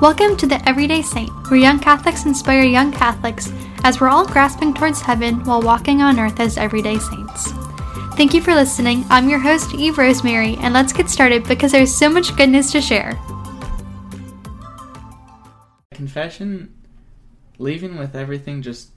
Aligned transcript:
Welcome 0.00 0.38
to 0.38 0.46
the 0.46 0.66
Everyday 0.66 1.02
Saint, 1.02 1.28
where 1.50 1.60
young 1.60 1.78
Catholics 1.78 2.24
inspire 2.24 2.62
young 2.62 2.90
Catholics 2.90 3.52
as 3.84 4.00
we're 4.00 4.08
all 4.08 4.26
grasping 4.26 4.72
towards 4.72 5.02
heaven 5.02 5.44
while 5.44 5.60
walking 5.60 6.00
on 6.00 6.18
earth 6.18 6.40
as 6.40 6.56
everyday 6.56 6.98
saints. 6.98 7.52
Thank 8.16 8.32
you 8.32 8.40
for 8.40 8.54
listening. 8.54 9.04
I'm 9.10 9.28
your 9.28 9.40
host, 9.40 9.74
Eve 9.74 9.98
Rosemary, 9.98 10.56
and 10.62 10.72
let's 10.72 10.94
get 10.94 11.10
started 11.10 11.44
because 11.44 11.72
there's 11.72 11.94
so 11.94 12.08
much 12.08 12.34
goodness 12.34 12.72
to 12.72 12.80
share. 12.80 13.20
Confession, 15.92 16.74
leaving 17.58 17.98
with 17.98 18.16
everything 18.16 18.62
just 18.62 18.92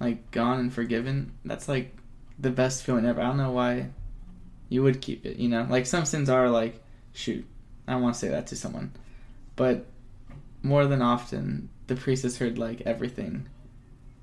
like 0.00 0.30
gone 0.30 0.60
and 0.60 0.72
forgiven, 0.72 1.32
that's 1.44 1.68
like 1.68 1.94
the 2.38 2.50
best 2.50 2.84
feeling 2.84 3.04
ever. 3.04 3.20
I 3.20 3.26
don't 3.26 3.36
know 3.36 3.50
why 3.50 3.90
you 4.70 4.82
would 4.82 5.02
keep 5.02 5.26
it, 5.26 5.36
you 5.36 5.50
know? 5.50 5.66
Like 5.68 5.84
some 5.84 6.06
sins 6.06 6.30
are 6.30 6.48
like, 6.48 6.82
shoot, 7.12 7.44
I 7.86 7.96
want 7.96 8.14
to 8.14 8.18
say 8.18 8.28
that 8.28 8.46
to 8.46 8.56
someone. 8.56 8.92
But 9.56 9.91
more 10.62 10.86
than 10.86 11.02
often, 11.02 11.68
the 11.86 11.96
priest 11.96 12.22
has 12.22 12.38
heard 12.38 12.58
like 12.58 12.82
everything, 12.82 13.48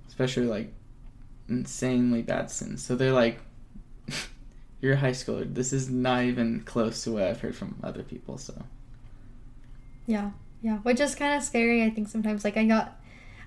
especially 0.07 0.45
like 0.45 0.73
insanely 1.47 2.21
bad 2.21 2.49
sins. 2.49 2.83
So 2.83 2.95
they're 2.95 3.13
like, 3.13 3.39
you're 4.81 4.93
a 4.93 4.97
high 4.97 5.11
schooler. 5.11 5.53
This 5.53 5.73
is 5.73 5.89
not 5.89 6.23
even 6.23 6.61
close 6.61 7.03
to 7.03 7.11
what 7.11 7.23
I've 7.23 7.41
heard 7.41 7.55
from 7.55 7.77
other 7.83 8.03
people. 8.03 8.37
So, 8.37 8.53
yeah, 10.07 10.31
yeah, 10.61 10.77
which 10.79 10.99
is 10.99 11.15
kind 11.15 11.35
of 11.35 11.43
scary. 11.43 11.83
I 11.83 11.89
think 11.89 12.07
sometimes, 12.07 12.43
like, 12.43 12.57
I 12.57 12.65
got, 12.65 12.99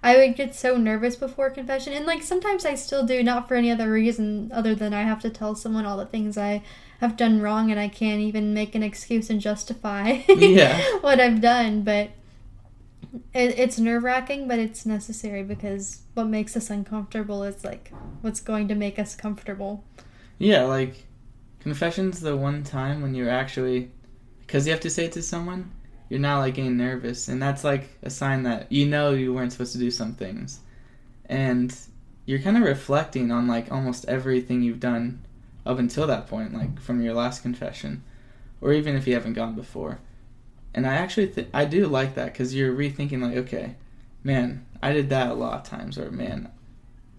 I 0.02 0.16
would 0.16 0.36
get 0.36 0.54
so 0.54 0.76
nervous 0.76 1.16
before 1.16 1.50
confession, 1.50 1.92
and 1.92 2.06
like 2.06 2.22
sometimes 2.22 2.66
I 2.66 2.74
still 2.74 3.06
do, 3.06 3.22
not 3.22 3.48
for 3.48 3.54
any 3.54 3.70
other 3.70 3.90
reason 3.90 4.50
other 4.52 4.74
than 4.74 4.92
I 4.92 5.02
have 5.02 5.20
to 5.22 5.30
tell 5.30 5.54
someone 5.54 5.86
all 5.86 5.96
the 5.96 6.06
things 6.06 6.36
I 6.36 6.62
have 7.00 7.16
done 7.16 7.40
wrong, 7.40 7.70
and 7.70 7.78
I 7.78 7.88
can't 7.88 8.20
even 8.20 8.52
make 8.52 8.74
an 8.74 8.82
excuse 8.82 9.30
and 9.30 9.40
justify 9.40 10.22
yeah. 10.28 10.82
what 11.00 11.20
I've 11.20 11.40
done. 11.40 11.82
But 11.82 12.10
it, 13.34 13.58
it's 13.58 13.78
nerve 13.78 14.04
wracking, 14.04 14.48
but 14.48 14.58
it's 14.58 14.86
necessary 14.86 15.42
because 15.42 16.02
what 16.14 16.24
makes 16.24 16.56
us 16.56 16.70
uncomfortable 16.70 17.42
is 17.42 17.64
like 17.64 17.92
what's 18.20 18.40
going 18.40 18.68
to 18.68 18.74
make 18.74 18.98
us 18.98 19.14
comfortable. 19.14 19.84
Yeah, 20.38 20.64
like 20.64 21.04
confession's 21.60 22.20
the 22.20 22.36
one 22.36 22.64
time 22.64 23.02
when 23.02 23.14
you're 23.14 23.30
actually 23.30 23.90
because 24.40 24.66
you 24.66 24.72
have 24.72 24.80
to 24.80 24.90
say 24.90 25.06
it 25.06 25.12
to 25.12 25.22
someone, 25.22 25.70
you're 26.08 26.20
not 26.20 26.40
like 26.40 26.54
getting 26.54 26.76
nervous, 26.76 27.28
and 27.28 27.40
that's 27.40 27.64
like 27.64 27.88
a 28.02 28.10
sign 28.10 28.42
that 28.44 28.70
you 28.70 28.86
know 28.86 29.12
you 29.12 29.32
weren't 29.32 29.52
supposed 29.52 29.72
to 29.72 29.78
do 29.78 29.90
some 29.90 30.14
things, 30.14 30.60
and 31.26 31.76
you're 32.26 32.38
kind 32.38 32.56
of 32.56 32.62
reflecting 32.62 33.30
on 33.30 33.46
like 33.46 33.70
almost 33.70 34.04
everything 34.06 34.62
you've 34.62 34.80
done 34.80 35.22
up 35.64 35.78
until 35.78 36.06
that 36.06 36.26
point, 36.26 36.54
like 36.54 36.80
from 36.80 37.02
your 37.02 37.14
last 37.14 37.42
confession, 37.42 38.02
or 38.60 38.72
even 38.72 38.96
if 38.96 39.06
you 39.06 39.14
haven't 39.14 39.34
gone 39.34 39.54
before 39.54 39.98
and 40.74 40.86
I 40.86 40.94
actually 40.94 41.28
th- 41.28 41.48
I 41.52 41.64
do 41.64 41.86
like 41.86 42.14
that 42.14 42.32
because 42.32 42.54
you're 42.54 42.74
rethinking 42.74 43.22
like, 43.22 43.36
okay, 43.38 43.74
man, 44.24 44.64
I 44.82 44.92
did 44.92 45.10
that 45.10 45.30
a 45.30 45.34
lot 45.34 45.54
of 45.54 45.64
times, 45.64 45.98
or 45.98 46.10
man, 46.10 46.50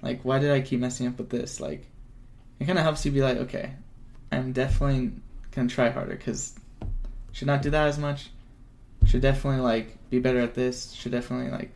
like 0.01 0.21
why 0.23 0.39
did 0.39 0.51
I 0.51 0.61
keep 0.61 0.79
messing 0.79 1.07
up 1.07 1.17
with 1.17 1.29
this? 1.29 1.59
Like, 1.59 1.85
it 2.59 2.65
kind 2.65 2.77
of 2.77 2.83
helps 2.83 3.05
you 3.05 3.11
be 3.11 3.21
like, 3.21 3.37
okay, 3.37 3.73
I'm 4.31 4.53
definitely 4.53 5.11
gonna 5.51 5.69
try 5.69 5.89
harder 5.89 6.15
because 6.15 6.55
should 7.31 7.47
not 7.47 7.61
do 7.61 7.69
that 7.71 7.87
as 7.87 7.99
much. 7.99 8.29
Should 9.05 9.21
definitely 9.21 9.61
like 9.61 9.97
be 10.09 10.19
better 10.19 10.39
at 10.39 10.55
this. 10.55 10.93
Should 10.93 11.11
definitely 11.11 11.51
like 11.51 11.71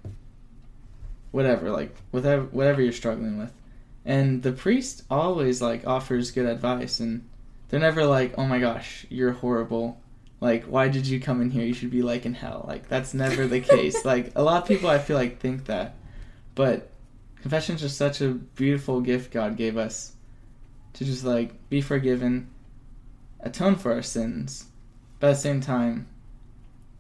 whatever, 1.32 1.70
like 1.70 1.96
whatever 2.12 2.44
whatever 2.46 2.82
you're 2.82 2.92
struggling 2.92 3.38
with. 3.38 3.54
And 4.06 4.42
the 4.42 4.54
priest 4.54 5.04
always 5.12 5.62
like 5.62 5.86
offers 5.86 6.32
good 6.32 6.46
advice, 6.46 7.00
and 7.00 7.28
they're 7.70 7.80
never 7.80 8.06
like, 8.06 8.34
oh 8.38 8.46
my 8.46 8.60
gosh, 8.60 9.06
you're 9.10 9.34
horrible 9.34 10.02
like 10.40 10.66
why 10.66 10.88
did 10.88 11.08
you 11.08 11.20
come 11.20 11.42
in 11.42 11.50
here? 11.50 11.66
You 11.66 11.74
should 11.74 11.90
be 11.90 12.02
like 12.04 12.26
in 12.26 12.34
hell. 12.34 12.66
Like 12.68 12.88
that's 12.88 13.14
never 13.14 13.48
the 13.48 13.62
case. 13.62 13.98
Like 14.06 14.32
a 14.36 14.44
lot 14.44 14.62
of 14.62 14.68
people 14.68 14.90
i 14.90 15.00
feel 15.00 15.18
like 15.18 15.40
think 15.40 15.66
that. 15.66 15.96
But 16.56 16.90
confession 17.42 17.76
is 17.76 17.82
just 17.82 17.98
such 17.98 18.22
a 18.22 18.30
beautiful 18.30 19.00
gift 19.02 19.32
god 19.32 19.56
gave 19.58 19.78
us 19.78 20.16
to 20.94 21.06
just 21.06 21.24
like 21.24 21.70
be 21.70 21.82
forgiven 21.82 22.50
atone 23.40 23.76
for 23.76 23.94
our 23.94 24.02
sins 24.02 24.66
but 25.20 25.28
at 25.28 25.34
the 25.34 25.40
same 25.40 25.62
time 25.62 26.08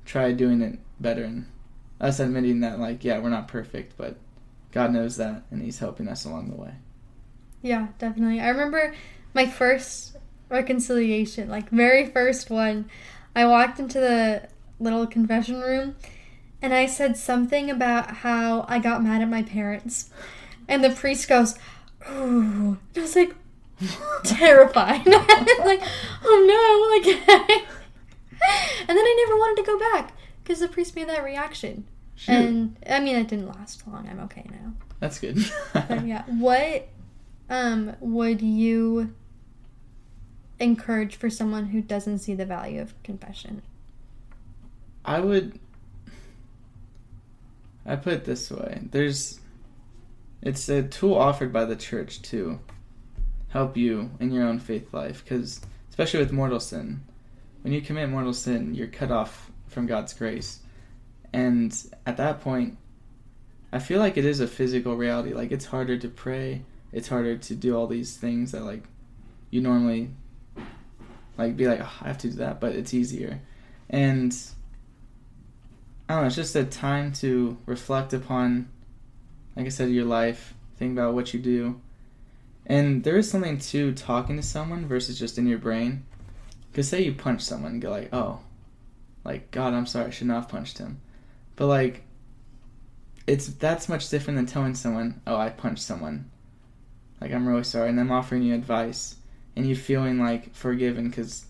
try 0.05 0.31
doing 0.31 0.61
it 0.61 0.79
better. 0.99 1.23
And 1.23 1.47
us 1.99 2.19
admitting 2.19 2.61
that 2.61 2.79
like 2.79 3.03
yeah 3.03 3.19
we're 3.19 3.29
not 3.29 3.47
perfect 3.47 3.97
but 3.97 4.17
god 4.71 4.91
knows 4.91 5.17
that 5.17 5.43
and 5.51 5.61
he's 5.61 5.79
helping 5.79 6.07
us 6.07 6.25
along 6.25 6.49
the 6.49 6.55
way. 6.55 6.73
Yeah 7.61 7.87
definitely. 7.99 8.39
I 8.39 8.49
remember 8.49 8.95
my 9.33 9.45
first 9.47 10.15
reconciliation 10.49 11.49
like 11.49 11.69
very 11.69 12.05
first 12.07 12.49
one 12.49 12.89
I 13.37 13.45
walked 13.45 13.79
into 13.79 13.99
the 13.99 14.49
little 14.79 15.05
confession 15.05 15.61
room 15.61 15.95
and 16.59 16.73
I 16.73 16.87
said 16.87 17.15
something 17.15 17.69
about 17.69 18.17
how 18.17 18.65
I 18.67 18.79
got 18.79 19.03
mad 19.03 19.21
at 19.21 19.29
my 19.29 19.43
parents. 19.43 20.09
And 20.67 20.83
the 20.83 20.89
priest 20.89 21.29
goes, 21.29 21.53
Ooh. 22.09 22.79
And 22.95 22.97
I 22.97 23.01
was 23.01 23.15
like, 23.15 23.35
terrified. 24.23 25.05
like, 25.05 25.83
oh 26.25 26.99
no, 27.05 27.11
like 27.11 27.61
And 28.79 28.89
then 28.89 28.97
I 28.97 29.25
never 29.27 29.37
wanted 29.37 29.61
to 29.61 29.67
go 29.67 29.79
back 29.93 30.13
because 30.43 30.59
the 30.59 30.67
priest 30.67 30.95
made 30.95 31.07
that 31.07 31.23
reaction. 31.23 31.85
Shoot. 32.15 32.31
And 32.31 32.77
I 32.89 32.99
mean 32.99 33.17
it 33.17 33.27
didn't 33.27 33.49
last 33.49 33.87
long. 33.87 34.07
I'm 34.09 34.19
okay 34.21 34.47
now. 34.49 34.73
That's 34.99 35.19
good. 35.19 35.37
but 35.73 36.07
yeah. 36.07 36.23
What 36.25 36.87
um 37.51 37.95
would 37.99 38.41
you 38.41 39.13
encourage 40.59 41.15
for 41.15 41.29
someone 41.29 41.67
who 41.67 41.81
doesn't 41.81 42.19
see 42.19 42.33
the 42.33 42.45
value 42.45 42.81
of 42.81 43.01
confession? 43.03 43.61
I 45.05 45.19
would 45.19 45.59
I 47.85 47.95
put 47.95 48.13
it 48.13 48.25
this 48.25 48.51
way. 48.51 48.81
There's 48.91 49.39
it's 50.41 50.67
a 50.69 50.83
tool 50.83 51.15
offered 51.15 51.53
by 51.53 51.65
the 51.65 51.75
church 51.75 52.21
to 52.23 52.59
help 53.49 53.77
you 53.77 54.11
in 54.19 54.31
your 54.31 54.43
own 54.43 54.59
faith 54.59 54.93
life 54.93 55.25
cuz 55.25 55.61
especially 55.89 56.19
with 56.19 56.33
mortal 56.33 56.59
sin. 56.59 57.01
When 57.61 57.73
you 57.73 57.81
commit 57.81 58.09
mortal 58.09 58.33
sin, 58.33 58.75
you're 58.75 58.87
cut 58.87 59.11
off 59.11 59.51
from 59.67 59.87
God's 59.87 60.13
grace. 60.13 60.59
And 61.33 61.75
at 62.05 62.17
that 62.17 62.41
point, 62.41 62.77
I 63.71 63.79
feel 63.79 63.99
like 63.99 64.17
it 64.17 64.25
is 64.25 64.39
a 64.39 64.47
physical 64.47 64.95
reality. 64.95 65.33
Like 65.33 65.51
it's 65.51 65.65
harder 65.65 65.97
to 65.97 66.09
pray, 66.09 66.63
it's 66.91 67.07
harder 67.07 67.37
to 67.37 67.55
do 67.55 67.75
all 67.75 67.87
these 67.87 68.15
things 68.17 68.51
that 68.51 68.63
like 68.63 68.83
you 69.49 69.61
normally 69.61 70.11
like 71.37 71.55
be 71.55 71.67
like, 71.67 71.79
oh, 71.81 71.93
I 72.01 72.07
have 72.07 72.17
to 72.19 72.29
do 72.29 72.37
that, 72.37 72.59
but 72.59 72.75
it's 72.75 72.93
easier. 72.93 73.39
And 73.89 74.35
I 76.09 76.13
don't 76.13 76.23
know, 76.23 76.27
it's 76.27 76.35
just 76.35 76.55
a 76.55 76.63
time 76.63 77.11
to 77.13 77.57
reflect 77.65 78.13
upon, 78.13 78.69
like 79.55 79.65
I 79.65 79.69
said, 79.69 79.89
your 79.89 80.05
life, 80.05 80.53
think 80.77 80.93
about 80.93 81.13
what 81.13 81.33
you 81.33 81.39
do. 81.39 81.79
And 82.65 83.03
there 83.03 83.17
is 83.17 83.29
something 83.29 83.59
to 83.59 83.93
talking 83.93 84.35
to 84.35 84.43
someone 84.43 84.87
versus 84.87 85.17
just 85.17 85.37
in 85.37 85.47
your 85.47 85.57
brain. 85.57 86.05
Because 86.71 86.89
say 86.89 87.03
you 87.03 87.13
punch 87.13 87.41
someone 87.41 87.73
and 87.73 87.81
go 87.81 87.89
like, 87.89 88.13
oh, 88.13 88.39
like, 89.23 89.51
God, 89.51 89.73
I'm 89.73 89.85
sorry, 89.85 90.07
I 90.07 90.09
should 90.09 90.27
not 90.27 90.41
have 90.41 90.49
punched 90.49 90.77
him. 90.77 90.99
But 91.55 91.67
like, 91.67 92.03
it's 93.25 93.47
that's 93.47 93.89
much 93.89 94.09
different 94.09 94.37
than 94.37 94.45
telling 94.45 94.75
someone, 94.75 95.21
oh, 95.27 95.35
I 95.35 95.49
punched 95.49 95.83
someone. 95.83 96.29
Like, 97.19 97.33
I'm 97.33 97.47
really 97.47 97.63
sorry, 97.63 97.89
and 97.89 97.99
I'm 97.99 98.11
offering 98.11 98.43
you 98.43 98.53
advice 98.53 99.15
and 99.57 99.67
you 99.67 99.75
feeling 99.75 100.19
like 100.19 100.53
forgiven 100.53 101.09
because 101.09 101.45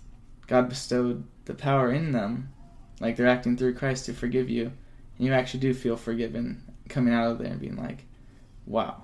God 0.48 0.70
bestowed 0.70 1.26
the 1.44 1.54
power 1.54 1.92
in 1.92 2.14
them, 2.14 2.54
like 3.02 3.18
they're 3.18 3.28
acting 3.28 3.58
through 3.58 3.76
Christ 3.76 4.06
to 4.06 4.14
forgive 4.14 4.50
you, 4.50 4.72
and 5.18 5.28
you 5.28 5.34
actually 5.34 5.60
do 5.60 5.74
feel 5.74 5.98
forgiven 5.98 6.64
coming 6.88 7.14
out 7.14 7.32
of 7.32 7.38
there 7.38 7.52
and 7.52 7.60
being 7.60 7.76
like, 7.76 8.06
wow, 8.66 9.04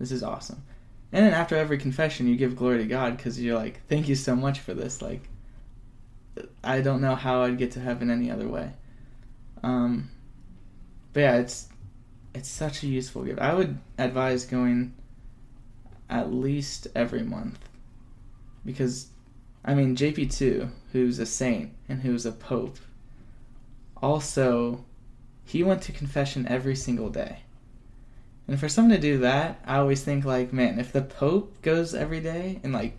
this 0.00 0.10
is 0.10 0.24
awesome. 0.24 0.64
And 1.12 1.24
then 1.24 1.32
after 1.32 1.54
every 1.54 1.78
confession, 1.78 2.26
you 2.26 2.36
give 2.36 2.56
glory 2.56 2.78
to 2.78 2.86
God 2.86 3.16
because 3.16 3.40
you're 3.40 3.56
like, 3.56 3.86
thank 3.86 4.08
you 4.08 4.16
so 4.16 4.34
much 4.34 4.58
for 4.58 4.74
this. 4.74 5.00
Like, 5.00 5.28
I 6.64 6.80
don't 6.80 7.00
know 7.00 7.14
how 7.14 7.42
I'd 7.42 7.56
get 7.56 7.70
to 7.72 7.80
heaven 7.80 8.10
any 8.10 8.32
other 8.32 8.48
way. 8.48 8.72
Um, 9.62 10.10
but 11.12 11.20
yeah, 11.20 11.36
it's 11.36 11.68
it's 12.34 12.48
such 12.48 12.82
a 12.82 12.88
useful 12.88 13.22
gift. 13.22 13.38
I 13.38 13.54
would 13.54 13.78
advise 13.96 14.44
going 14.44 14.94
at 16.08 16.32
least 16.32 16.88
every 16.96 17.22
month 17.22 17.69
because 18.64 19.08
I 19.64 19.74
mean 19.74 19.96
JP2, 19.96 20.70
who's 20.92 21.18
a 21.18 21.26
saint 21.26 21.72
and 21.88 22.02
who's 22.02 22.26
a 22.26 22.32
pope, 22.32 22.78
also 24.02 24.84
he 25.44 25.62
went 25.62 25.82
to 25.82 25.92
confession 25.92 26.46
every 26.48 26.76
single 26.76 27.10
day. 27.10 27.40
And 28.46 28.58
for 28.58 28.68
someone 28.68 28.94
to 28.94 29.00
do 29.00 29.18
that, 29.18 29.60
I 29.64 29.76
always 29.76 30.02
think 30.02 30.24
like, 30.24 30.52
man, 30.52 30.80
if 30.80 30.92
the 30.92 31.02
pope 31.02 31.60
goes 31.62 31.94
every 31.94 32.20
day 32.20 32.60
and 32.62 32.72
like 32.72 32.96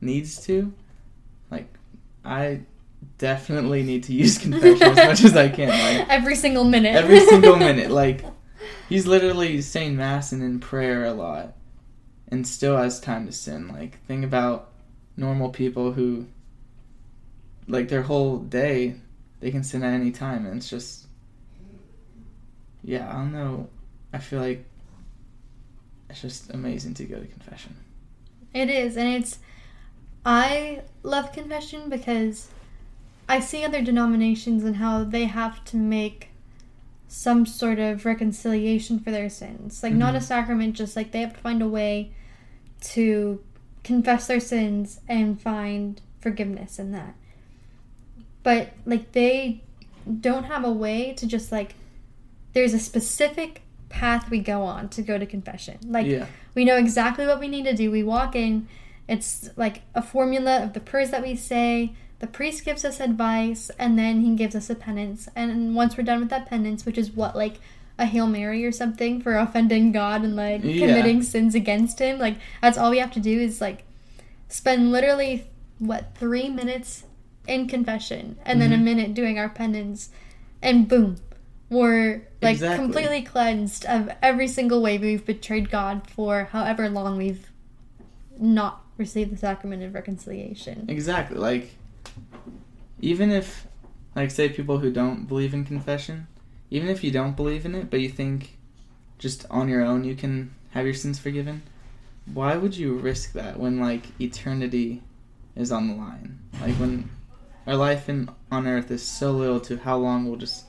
needs 0.00 0.44
to, 0.46 0.72
like 1.50 1.66
I 2.24 2.60
definitely 3.18 3.82
need 3.82 4.04
to 4.04 4.12
use 4.12 4.38
confession 4.38 4.82
as 4.82 4.96
much 4.96 5.24
as 5.24 5.36
I 5.36 5.48
can. 5.48 5.68
Like 5.98 6.08
every 6.08 6.36
single 6.36 6.64
minute. 6.64 6.94
every 6.94 7.20
single 7.20 7.56
minute. 7.68 7.90
Like 7.90 8.24
he's 8.88 9.06
literally 9.06 9.60
saying 9.60 9.96
mass 9.96 10.32
and 10.32 10.42
in 10.42 10.60
prayer 10.60 11.04
a 11.04 11.12
lot 11.12 11.54
and 12.28 12.46
still 12.46 12.76
has 12.76 13.00
time 13.00 13.26
to 13.26 13.32
sin. 13.32 13.68
Like 13.68 14.02
think 14.06 14.24
about 14.24 14.71
normal 15.16 15.50
people 15.50 15.92
who 15.92 16.26
like 17.68 17.88
their 17.88 18.02
whole 18.02 18.38
day 18.38 18.96
they 19.40 19.50
can 19.50 19.62
sin 19.62 19.82
at 19.82 19.92
any 19.92 20.10
time 20.10 20.46
and 20.46 20.56
it's 20.56 20.68
just 20.70 21.06
yeah, 22.84 23.08
I 23.08 23.12
don't 23.14 23.32
know. 23.32 23.68
I 24.12 24.18
feel 24.18 24.40
like 24.40 24.64
it's 26.10 26.20
just 26.20 26.50
amazing 26.50 26.94
to 26.94 27.04
go 27.04 27.18
to 27.20 27.26
confession. 27.26 27.76
It 28.52 28.68
is, 28.68 28.96
and 28.96 29.08
it's. 29.08 29.38
I 30.24 30.82
love 31.02 31.32
confession 31.32 31.88
because 31.88 32.48
I 33.28 33.40
see 33.40 33.64
other 33.64 33.82
denominations 33.82 34.62
and 34.64 34.76
how 34.76 35.04
they 35.04 35.24
have 35.24 35.64
to 35.66 35.76
make 35.76 36.28
some 37.08 37.46
sort 37.46 37.78
of 37.78 38.04
reconciliation 38.04 38.98
for 38.98 39.10
their 39.10 39.28
sins. 39.30 39.82
Like, 39.82 39.94
not 39.94 40.14
a 40.14 40.18
Mhm. 40.18 40.22
sacrament, 40.22 40.74
just 40.74 40.96
like 40.96 41.12
they 41.12 41.20
have 41.20 41.34
to 41.34 41.40
find 41.40 41.62
a 41.62 41.68
way 41.68 42.12
to 42.92 43.40
confess 43.84 44.26
their 44.26 44.40
sins 44.40 45.00
and 45.08 45.40
find 45.40 46.00
forgiveness 46.20 46.78
in 46.78 46.92
that. 46.92 47.14
But, 48.42 48.72
like, 48.84 49.12
they 49.12 49.62
don't 50.20 50.44
have 50.44 50.64
a 50.64 50.72
way 50.72 51.12
to 51.14 51.26
just, 51.26 51.52
like, 51.52 51.74
there's 52.52 52.74
a 52.74 52.78
specific 52.78 53.62
path 53.88 54.30
we 54.30 54.40
go 54.40 54.62
on 54.62 54.88
to 54.90 55.02
go 55.02 55.18
to 55.18 55.26
confession. 55.26 55.78
Like, 55.86 56.06
yeah, 56.06 56.26
we 56.54 56.64
know 56.64 56.76
exactly 56.76 57.26
what 57.26 57.40
we 57.40 57.48
need 57.48 57.64
to 57.64 57.74
do. 57.74 57.90
We 57.90 58.02
walk 58.02 58.34
in, 58.34 58.68
it's 59.08 59.50
like 59.56 59.82
a 59.94 60.02
formula 60.02 60.62
of 60.62 60.72
the 60.72 60.80
prayers 60.80 61.10
that 61.10 61.22
we 61.22 61.36
say. 61.36 61.92
The 62.18 62.26
priest 62.26 62.64
gives 62.64 62.84
us 62.84 63.00
advice, 63.00 63.70
and 63.78 63.98
then 63.98 64.20
he 64.20 64.34
gives 64.34 64.54
us 64.54 64.70
a 64.70 64.74
penance. 64.74 65.28
And 65.34 65.74
once 65.74 65.96
we're 65.96 66.04
done 66.04 66.20
with 66.20 66.30
that 66.30 66.46
penance, 66.46 66.86
which 66.86 66.98
is 66.98 67.10
what, 67.10 67.34
like 67.36 67.56
a 67.98 68.06
Hail 68.06 68.26
Mary 68.26 68.64
or 68.64 68.72
something 68.72 69.20
for 69.20 69.36
offending 69.36 69.92
God 69.92 70.22
and 70.22 70.34
like 70.36 70.62
Yeah. 70.64 70.78
committing 70.86 71.22
sins 71.22 71.54
against 71.54 71.98
Him, 71.98 72.18
like 72.18 72.36
that's 72.60 72.78
all 72.78 72.90
we 72.90 72.98
have 72.98 73.12
to 73.12 73.20
do 73.20 73.38
is 73.40 73.60
like 73.60 73.84
spend 74.48 74.90
literally, 74.92 75.44
what, 75.78 76.14
three 76.14 76.48
minutes 76.48 77.04
in 77.48 77.66
confession 77.66 78.36
and 78.44 78.60
then 78.60 78.72
a 78.72 78.76
Mhm. 78.76 78.82
minute 78.84 79.14
doing 79.14 79.38
our 79.38 79.48
penance, 79.48 80.10
and 80.62 80.86
boom, 80.88 81.16
we're 81.70 82.22
like 82.40 82.52
Exactly. 82.52 82.84
completely 82.84 83.22
cleansed 83.22 83.84
of 83.86 84.10
every 84.22 84.46
single 84.48 84.80
way 84.82 84.98
we've 84.98 85.24
betrayed 85.24 85.70
God 85.70 86.06
for 86.08 86.44
however 86.52 86.88
long 86.88 87.16
we've 87.16 87.50
not 88.38 88.82
received 88.98 89.32
the 89.32 89.36
sacrament 89.36 89.82
of 89.82 89.94
reconciliation. 89.94 90.84
exactly. 90.88 91.38
Like, 91.38 91.74
even 93.00 93.30
if, 93.30 93.66
like, 94.14 94.30
say 94.30 94.48
people 94.48 94.78
who 94.78 94.92
don't 94.92 95.26
believe 95.26 95.54
in 95.54 95.64
confession, 95.64 96.26
even 96.72 96.88
if 96.88 97.04
you 97.04 97.10
don't 97.10 97.36
believe 97.36 97.66
in 97.66 97.74
it, 97.74 97.90
but 97.90 98.00
you 98.00 98.08
think 98.08 98.56
just 99.18 99.44
on 99.50 99.68
your 99.68 99.84
own 99.84 100.04
you 100.04 100.16
can 100.16 100.54
have 100.70 100.86
your 100.86 100.94
sins 100.94 101.18
forgiven, 101.18 101.62
why 102.32 102.56
would 102.56 102.74
you 102.74 102.94
risk 102.94 103.34
that 103.34 103.60
when 103.60 103.78
like 103.78 104.18
eternity 104.18 105.02
is 105.54 105.70
on 105.70 105.86
the 105.86 105.94
line? 105.94 106.38
Like 106.62 106.74
when 106.76 107.10
our 107.66 107.76
life 107.76 108.08
in 108.08 108.30
on 108.50 108.66
earth 108.66 108.90
is 108.90 109.02
so 109.06 109.32
little 109.32 109.60
to 109.60 109.76
how 109.76 109.98
long 109.98 110.24
we'll 110.24 110.38
just 110.38 110.64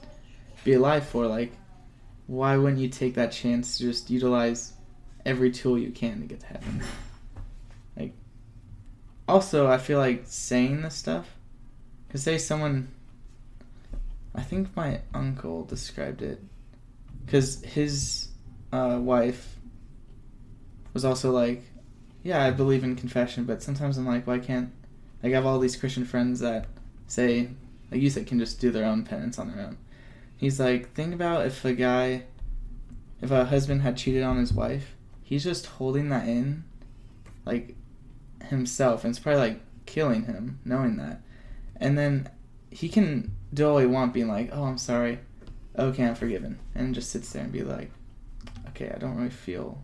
be 0.65 0.73
alive 0.73 1.07
for, 1.07 1.25
like 1.25 1.53
why 2.27 2.57
wouldn't 2.57 2.81
you 2.81 2.89
take 2.89 3.13
that 3.13 3.31
chance 3.31 3.77
to 3.77 3.85
just 3.85 4.09
utilize 4.09 4.73
every 5.25 5.51
tool 5.51 5.77
you 5.77 5.91
can 5.91 6.19
to 6.19 6.27
get 6.27 6.41
to 6.41 6.47
heaven? 6.47 6.83
Like 7.95 8.11
also 9.25 9.67
I 9.67 9.77
feel 9.77 9.99
like 9.99 10.23
saying 10.25 10.81
this 10.81 10.95
stuff 10.95 11.33
cuz 12.09 12.23
say 12.23 12.37
someone 12.37 12.89
I 14.35 14.41
think 14.41 14.75
my 14.75 15.01
uncle 15.13 15.63
described 15.63 16.21
it 16.21 16.41
cuz 17.27 17.63
his 17.63 18.29
uh, 18.71 18.99
wife 19.01 19.59
was 20.93 21.05
also 21.05 21.31
like, 21.31 21.63
yeah, 22.23 22.43
I 22.43 22.51
believe 22.51 22.83
in 22.83 22.95
confession, 22.95 23.45
but 23.45 23.61
sometimes 23.61 23.97
I'm 23.97 24.07
like, 24.07 24.25
why 24.25 24.39
can't 24.39 24.71
like 25.21 25.31
I 25.31 25.35
have 25.35 25.45
all 25.45 25.59
these 25.59 25.75
Christian 25.75 26.03
friends 26.05 26.41
that 26.41 26.67
say, 27.07 27.49
like 27.91 28.01
you 28.01 28.09
said, 28.09 28.27
can 28.27 28.39
just 28.39 28.59
do 28.59 28.71
their 28.71 28.85
own 28.85 29.03
penance 29.03 29.39
on 29.39 29.51
their 29.51 29.65
own. 29.65 29.77
He's 30.35 30.59
like, 30.59 30.93
think 30.93 31.13
about 31.13 31.45
if 31.45 31.63
a 31.63 31.73
guy, 31.73 32.23
if 33.21 33.31
a 33.31 33.45
husband 33.45 33.83
had 33.83 33.95
cheated 33.95 34.23
on 34.23 34.37
his 34.37 34.51
wife, 34.51 34.95
he's 35.21 35.43
just 35.43 35.65
holding 35.65 36.09
that 36.09 36.27
in, 36.27 36.65
like 37.45 37.75
himself, 38.49 39.03
and 39.03 39.11
it's 39.11 39.19
probably 39.19 39.39
like 39.41 39.61
killing 39.85 40.25
him 40.25 40.59
knowing 40.65 40.97
that, 40.97 41.21
and 41.77 41.97
then 41.97 42.29
he 42.69 42.89
can 42.89 43.33
do 43.53 43.69
all 43.69 43.77
he 43.77 43.85
want, 43.85 44.13
being 44.13 44.27
like, 44.27 44.49
oh, 44.51 44.63
I'm 44.63 44.77
sorry, 44.77 45.19
okay, 45.77 46.05
I'm 46.05 46.15
forgiven, 46.15 46.59
and 46.75 46.95
just 46.95 47.11
sits 47.11 47.31
there 47.31 47.43
and 47.43 47.51
be 47.51 47.63
like, 47.63 47.91
okay, 48.69 48.91
I 48.93 48.97
don't 48.97 49.15
really 49.15 49.29
feel 49.29 49.81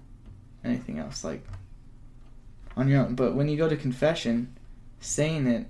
anything 0.63 0.99
else 0.99 1.23
like 1.23 1.45
on 2.75 2.87
your 2.87 3.01
own. 3.01 3.15
But 3.15 3.35
when 3.35 3.47
you 3.47 3.57
go 3.57 3.69
to 3.69 3.75
confession, 3.75 4.57
saying 4.99 5.47
it 5.47 5.67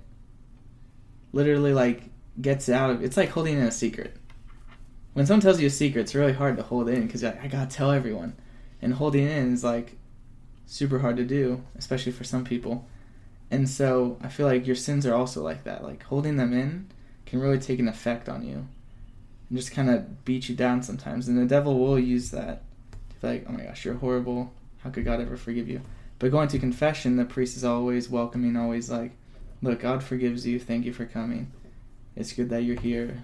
literally 1.32 1.72
like 1.72 2.02
gets 2.40 2.68
out 2.68 2.90
of 2.90 3.02
it's 3.02 3.16
like 3.16 3.28
holding 3.28 3.58
in 3.58 3.64
a 3.64 3.70
secret. 3.70 4.16
When 5.12 5.26
someone 5.26 5.40
tells 5.40 5.60
you 5.60 5.66
a 5.66 5.70
secret, 5.70 6.02
it's 6.02 6.14
really 6.14 6.32
hard 6.32 6.56
to 6.56 6.62
hold 6.62 6.88
in 6.88 7.06
because 7.06 7.22
like, 7.22 7.42
I 7.42 7.48
gotta 7.48 7.70
tell 7.70 7.90
everyone, 7.90 8.36
and 8.80 8.94
holding 8.94 9.26
in 9.26 9.52
is 9.52 9.64
like 9.64 9.96
super 10.66 11.00
hard 11.00 11.16
to 11.16 11.24
do, 11.24 11.62
especially 11.76 12.12
for 12.12 12.24
some 12.24 12.44
people. 12.44 12.86
And 13.50 13.68
so 13.68 14.16
I 14.22 14.28
feel 14.28 14.46
like 14.46 14.66
your 14.66 14.76
sins 14.76 15.04
are 15.04 15.14
also 15.14 15.42
like 15.42 15.64
that. 15.64 15.82
Like 15.82 16.04
holding 16.04 16.36
them 16.36 16.52
in 16.52 16.88
can 17.30 17.40
really 17.40 17.58
take 17.58 17.78
an 17.78 17.88
effect 17.88 18.28
on 18.28 18.44
you 18.44 18.66
and 19.48 19.58
just 19.58 19.70
kind 19.72 19.88
of 19.88 20.24
beat 20.24 20.48
you 20.48 20.56
down 20.56 20.82
sometimes. 20.82 21.28
And 21.28 21.38
the 21.38 21.46
devil 21.46 21.78
will 21.78 21.98
use 21.98 22.30
that 22.32 22.62
to 23.10 23.20
be 23.20 23.26
like, 23.28 23.46
oh 23.48 23.52
my 23.52 23.62
gosh, 23.62 23.84
you're 23.84 23.94
horrible. 23.94 24.52
How 24.82 24.90
could 24.90 25.04
God 25.04 25.20
ever 25.20 25.36
forgive 25.36 25.68
you? 25.68 25.80
But 26.18 26.32
going 26.32 26.48
to 26.48 26.58
confession, 26.58 27.16
the 27.16 27.24
priest 27.24 27.56
is 27.56 27.64
always 27.64 28.10
welcoming, 28.10 28.56
always 28.56 28.90
like, 28.90 29.12
look, 29.62 29.80
God 29.80 30.02
forgives 30.02 30.44
you. 30.46 30.58
Thank 30.58 30.84
you 30.84 30.92
for 30.92 31.06
coming. 31.06 31.52
It's 32.16 32.32
good 32.32 32.50
that 32.50 32.64
you're 32.64 32.80
here. 32.80 33.22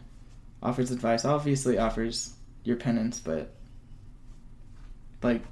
Offers 0.62 0.90
advice, 0.90 1.24
obviously 1.24 1.76
offers 1.76 2.32
your 2.64 2.76
penance, 2.76 3.18
but 3.18 3.52
like, 5.22 5.42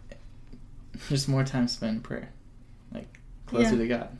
just 1.09 1.29
more 1.29 1.45
time 1.45 1.67
spent 1.69 1.97
in 1.97 2.03
prayer, 2.03 2.31
like 2.93 3.19
closer 3.47 3.73
Yeah. 3.73 3.79
to 3.79 3.89
God. 3.89 4.19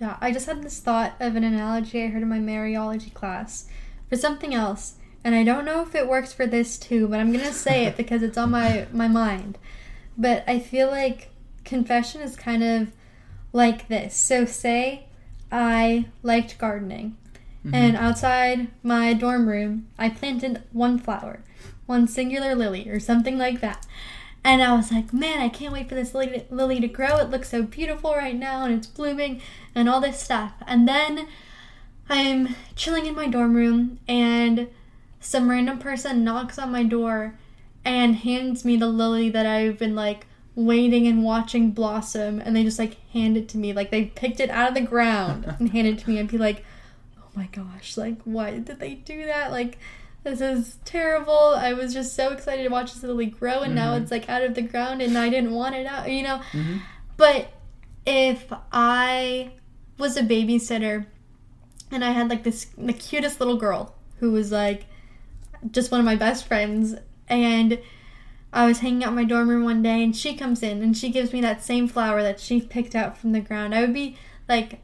Yeah, 0.00 0.16
I 0.20 0.30
just 0.32 0.46
had 0.46 0.62
this 0.62 0.78
thought 0.80 1.14
of 1.20 1.36
an 1.36 1.44
analogy 1.44 2.02
I 2.04 2.08
heard 2.08 2.22
in 2.22 2.28
my 2.28 2.38
Mariology 2.38 3.12
class 3.14 3.66
for 4.08 4.16
something 4.16 4.54
else, 4.54 4.94
and 5.24 5.34
I 5.34 5.42
don't 5.42 5.64
know 5.64 5.80
if 5.82 5.94
it 5.94 6.08
works 6.08 6.32
for 6.32 6.46
this 6.46 6.76
too, 6.78 7.08
but 7.08 7.18
I'm 7.18 7.32
gonna 7.32 7.52
say 7.52 7.86
it 7.86 7.96
because 7.96 8.22
it's 8.22 8.36
on 8.38 8.50
my 8.50 8.86
my 8.92 9.08
mind. 9.08 9.58
But 10.18 10.44
I 10.46 10.58
feel 10.58 10.88
like 10.90 11.30
confession 11.64 12.20
is 12.20 12.36
kind 12.36 12.62
of 12.62 12.92
like 13.52 13.88
this. 13.88 14.14
So 14.16 14.44
say 14.44 15.04
I 15.50 16.06
liked 16.22 16.58
gardening, 16.58 17.16
Mhm. 17.64 17.74
and 17.74 17.96
outside 17.96 18.68
my 18.82 19.14
dorm 19.14 19.48
room, 19.48 19.86
I 19.98 20.10
planted 20.10 20.62
one 20.72 20.98
flower, 20.98 21.40
one 21.86 22.06
singular 22.06 22.54
lily, 22.54 22.88
or 22.88 23.00
something 23.00 23.38
like 23.38 23.60
that. 23.60 23.86
And 24.46 24.62
I 24.62 24.76
was 24.76 24.92
like, 24.92 25.12
man, 25.12 25.40
I 25.40 25.48
can't 25.48 25.72
wait 25.72 25.88
for 25.88 25.96
this 25.96 26.14
lily 26.14 26.28
to, 26.28 26.54
lily 26.54 26.78
to 26.78 26.86
grow. 26.86 27.16
It 27.16 27.30
looks 27.30 27.48
so 27.48 27.64
beautiful 27.64 28.14
right 28.14 28.36
now, 28.36 28.64
and 28.64 28.72
it's 28.72 28.86
blooming, 28.86 29.42
and 29.74 29.88
all 29.88 30.00
this 30.00 30.20
stuff. 30.20 30.52
And 30.68 30.86
then 30.86 31.26
I'm 32.08 32.54
chilling 32.76 33.06
in 33.06 33.16
my 33.16 33.26
dorm 33.26 33.56
room, 33.56 33.98
and 34.06 34.68
some 35.18 35.50
random 35.50 35.80
person 35.80 36.22
knocks 36.22 36.60
on 36.60 36.70
my 36.70 36.84
door 36.84 37.36
and 37.84 38.14
hands 38.14 38.64
me 38.64 38.76
the 38.76 38.86
lily 38.86 39.28
that 39.30 39.46
I've 39.46 39.78
been 39.78 39.96
like 39.96 40.28
waiting 40.54 41.08
and 41.08 41.24
watching 41.24 41.72
blossom, 41.72 42.38
and 42.38 42.54
they 42.54 42.62
just 42.62 42.78
like 42.78 43.04
hand 43.10 43.36
it 43.36 43.48
to 43.48 43.58
me, 43.58 43.72
like 43.72 43.90
they 43.90 44.04
picked 44.04 44.38
it 44.38 44.50
out 44.50 44.68
of 44.68 44.74
the 44.76 44.80
ground 44.80 45.56
and 45.58 45.70
handed 45.72 45.98
it 45.98 46.04
to 46.04 46.10
me, 46.10 46.18
and 46.18 46.30
be 46.30 46.38
like, 46.38 46.64
oh 47.18 47.26
my 47.34 47.46
gosh, 47.46 47.96
like 47.96 48.22
why 48.22 48.52
did 48.52 48.78
they 48.78 48.94
do 48.94 49.26
that? 49.26 49.50
Like 49.50 49.76
this 50.26 50.40
is 50.40 50.78
terrible. 50.84 51.54
I 51.56 51.72
was 51.72 51.94
just 51.94 52.14
so 52.14 52.30
excited 52.32 52.64
to 52.64 52.68
watch 52.68 52.92
this 52.92 53.02
lily 53.02 53.26
grow, 53.26 53.60
and 53.60 53.74
now 53.74 53.94
Mhm. 53.94 54.02
it's 54.02 54.10
like 54.10 54.28
out 54.28 54.42
of 54.42 54.54
the 54.54 54.62
ground, 54.62 55.00
and 55.00 55.16
I 55.16 55.28
didn't 55.28 55.52
want 55.52 55.74
it 55.76 55.86
out, 55.86 56.10
you 56.10 56.22
know. 56.22 56.40
Mhm. 56.52 56.80
But 57.16 57.52
if 58.04 58.52
I 58.72 59.52
was 59.98 60.16
a 60.16 60.22
babysitter 60.22 61.06
and 61.90 62.04
I 62.04 62.10
had 62.10 62.28
like 62.28 62.42
this 62.42 62.66
the 62.76 62.92
cutest 62.92 63.40
little 63.40 63.56
girl 63.56 63.94
who 64.20 64.30
was 64.32 64.52
like 64.52 64.84
just 65.70 65.90
one 65.90 66.00
of 66.00 66.04
my 66.04 66.14
best 66.16 66.46
friends 66.46 66.94
and 67.28 67.78
I 68.52 68.66
was 68.66 68.80
hanging 68.80 69.02
out 69.04 69.10
in 69.10 69.14
my 69.16 69.24
dorm 69.24 69.48
room 69.48 69.64
one 69.64 69.82
day 69.82 70.02
and 70.04 70.14
she 70.14 70.34
comes 70.36 70.62
in 70.62 70.82
and 70.82 70.96
she 70.96 71.08
gives 71.08 71.32
me 71.32 71.40
that 71.40 71.64
same 71.64 71.88
flower 71.88 72.22
that 72.22 72.38
she 72.38 72.60
picked 72.60 72.94
out 72.94 73.16
from 73.16 73.32
the 73.32 73.40
ground. 73.40 73.74
I 73.74 73.80
would 73.80 73.94
be 73.94 74.16
like 74.48 74.80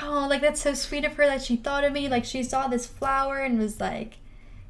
oh 0.00 0.26
like 0.30 0.40
that's 0.40 0.62
so 0.62 0.72
sweet 0.72 1.04
of 1.04 1.14
her 1.16 1.26
that 1.26 1.42
she 1.42 1.56
thought 1.56 1.84
of 1.84 1.92
me 1.92 2.08
like 2.08 2.24
she 2.24 2.42
saw 2.42 2.68
this 2.68 2.86
flower 2.86 3.38
and 3.40 3.58
was 3.58 3.80
like 3.80 4.18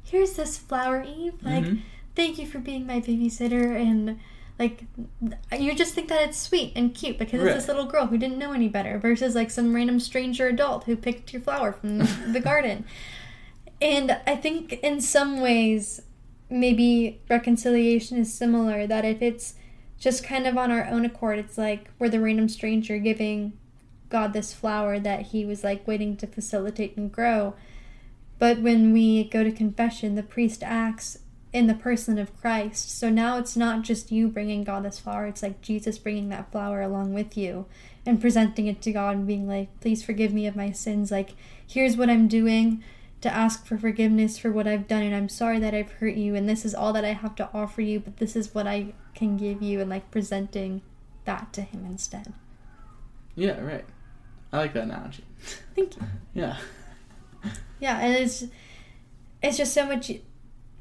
here's 0.03 0.33
this 0.33 0.57
flower 0.57 1.03
Eve. 1.03 1.33
Like 1.41 1.63
Mhm. 1.65 1.81
thank 2.15 2.37
you 2.37 2.45
for 2.47 2.59
being 2.59 2.85
my 2.85 2.99
babysitter. 3.01 3.75
And 3.79 4.19
like 4.59 4.83
you 5.57 5.73
just 5.73 5.93
think 5.93 6.07
that 6.09 6.21
it's 6.21 6.37
sweet 6.37 6.73
and 6.75 6.93
cute 6.93 7.17
because 7.17 7.41
it's 7.41 7.55
this 7.55 7.67
little 7.67 7.85
girl 7.85 8.07
who 8.07 8.17
didn't 8.17 8.37
know 8.37 8.51
any 8.51 8.67
better 8.67 8.99
versus 8.99 9.33
like 9.35 9.49
some 9.49 9.73
random 9.75 9.99
stranger 9.99 10.47
adult 10.47 10.83
who 10.83 10.95
picked 10.95 11.33
your 11.33 11.41
flower 11.41 11.71
from 11.71 11.99
the 12.33 12.39
garden. 12.43 12.85
And 13.81 14.11
i 14.27 14.35
think 14.35 14.73
in 14.83 15.01
some 15.01 15.41
ways 15.41 16.01
maybe 16.49 17.19
reconciliation 17.29 18.17
is 18.17 18.31
similar 18.33 18.85
that 18.85 19.05
if 19.05 19.21
it's 19.21 19.55
just 19.97 20.23
kind 20.23 20.45
of 20.45 20.57
on 20.57 20.69
our 20.71 20.85
own 20.85 21.05
accord 21.05 21.39
it's 21.39 21.57
like 21.57 21.89
we're 21.97 22.09
the 22.09 22.19
random 22.19 22.49
stranger 22.49 22.97
giving 22.99 23.53
god 24.09 24.33
this 24.33 24.53
flower 24.53 24.99
that 24.99 25.27
he 25.27 25.45
was 25.45 25.63
like 25.63 25.87
waiting 25.87 26.15
to 26.17 26.27
facilitate 26.27 26.95
and 26.97 27.11
grow 27.11 27.53
but 28.41 28.59
when 28.59 28.91
we 28.91 29.23
go 29.25 29.43
to 29.43 29.51
confession, 29.51 30.15
the 30.15 30.23
priest 30.23 30.63
acts 30.63 31.19
in 31.53 31.67
the 31.67 31.75
person 31.75 32.17
of 32.17 32.35
Christ. 32.41 32.89
So 32.97 33.11
now 33.11 33.37
it's 33.37 33.55
not 33.55 33.83
just 33.83 34.11
you 34.11 34.29
bringing 34.29 34.63
God 34.63 34.83
this 34.83 34.97
flower, 34.97 35.27
it's 35.27 35.43
like 35.43 35.61
Jesus 35.61 35.99
bringing 35.99 36.29
that 36.29 36.51
flower 36.51 36.81
along 36.81 37.13
with 37.13 37.37
you 37.37 37.67
and 38.03 38.19
presenting 38.19 38.65
it 38.65 38.81
to 38.81 38.91
God 38.91 39.15
and 39.15 39.27
being 39.27 39.47
like, 39.47 39.79
please 39.79 40.03
forgive 40.03 40.33
me 40.33 40.47
of 40.47 40.55
my 40.55 40.71
sins. 40.71 41.11
Like, 41.11 41.35
here's 41.67 41.95
what 41.95 42.09
I'm 42.09 42.27
doing 42.27 42.83
to 43.21 43.31
ask 43.31 43.63
for 43.63 43.77
forgiveness 43.77 44.39
for 44.39 44.51
what 44.51 44.65
I've 44.65 44.87
done, 44.87 45.03
and 45.03 45.13
I'm 45.13 45.29
sorry 45.29 45.59
that 45.59 45.75
I've 45.75 45.91
hurt 45.91 46.15
you, 46.15 46.33
and 46.33 46.49
this 46.49 46.65
is 46.65 46.73
all 46.73 46.93
that 46.93 47.05
I 47.05 47.13
have 47.13 47.35
to 47.35 47.49
offer 47.53 47.83
you, 47.83 47.99
but 47.99 48.17
this 48.17 48.35
is 48.35 48.55
what 48.55 48.65
I 48.65 48.95
can 49.13 49.37
give 49.37 49.61
you, 49.61 49.81
and 49.81 49.89
like 49.91 50.09
presenting 50.09 50.81
that 51.25 51.53
to 51.53 51.61
Him 51.61 51.85
instead. 51.85 52.33
Yeah, 53.35 53.61
right. 53.61 53.85
I 54.51 54.57
like 54.57 54.73
that 54.73 54.85
analogy. 54.85 55.25
Thank 55.75 55.95
you. 55.95 56.01
Yeah. 56.33 56.57
Yeah, 57.81 57.99
and 57.99 58.13
it's 58.13 58.45
it's 59.43 59.57
just 59.57 59.73
so 59.73 59.85
much 59.85 60.11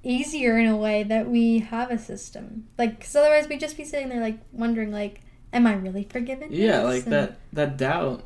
easier 0.05 0.57
in 0.59 0.67
a 0.67 0.77
way 0.77 1.03
that 1.03 1.29
we 1.29 1.59
have 1.59 1.91
a 1.91 1.99
system. 1.99 2.69
Like, 2.79 2.99
because 3.01 3.17
otherwise 3.17 3.49
we'd 3.49 3.59
just 3.61 3.77
be 3.77 3.85
sitting 3.85 4.09
there 4.09 4.21
like 4.21 4.39
wondering, 4.53 4.93
like, 4.93 5.23
am 5.53 5.67
I 5.67 5.75
really 5.75 6.05
forgiven? 6.05 6.49
Yeah, 6.53 6.83
like 6.83 7.05
and- 7.05 7.13
that 7.13 7.39
that 7.53 7.77
doubt 7.77 8.23